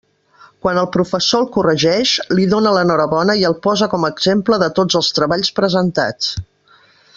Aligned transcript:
Quan 0.65 0.77
el 0.83 0.87
professor 0.93 1.43
el 1.43 1.49
corregeix, 1.57 2.13
li 2.39 2.47
dóna 2.55 2.73
l'enhorabona 2.77 3.37
i 3.43 3.47
el 3.51 3.57
posa 3.67 3.89
com 3.93 4.09
a 4.09 4.13
exemple 4.15 4.61
de 4.65 4.73
tots 4.81 4.99
els 5.03 5.13
treballs 5.21 5.55
presentats. 5.61 6.35